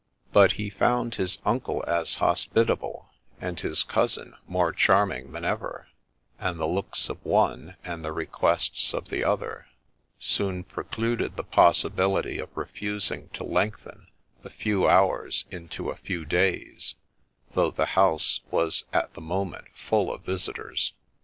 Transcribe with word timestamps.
But 0.33 0.53
he 0.53 0.71
found 0.71 1.13
his 1.13 1.37
uncle 1.45 1.83
as 1.87 2.15
hospitable, 2.15 3.11
and 3.39 3.59
his 3.59 3.83
cousin 3.83 4.33
more 4.47 4.71
charming 4.71 5.31
than 5.31 5.45
ever; 5.45 5.89
and 6.39 6.59
the 6.59 6.65
looks 6.65 7.07
of 7.07 7.23
one, 7.23 7.75
and 7.83 8.03
the 8.03 8.11
requests 8.11 8.95
of 8.95 9.09
the 9.09 9.23
other, 9.23 9.67
soon 10.17 10.63
precluded 10.63 11.35
the 11.37 11.43
possibility 11.43 12.39
of 12.39 12.49
refusing 12.57 13.29
to 13.33 13.43
lengthen 13.43 14.07
the' 14.41 14.49
few 14.59 14.87
hours' 14.89 15.45
into 15.51 15.91
a 15.91 15.97
few 15.97 16.25
days, 16.25 16.95
though 17.53 17.69
the 17.69 17.85
house 17.93 18.39
was 18.49 18.85
at 18.91 19.13
the 19.13 19.21
moment 19.21 19.65
full 19.75 20.11
of 20.11 20.23
visitors. 20.23 20.93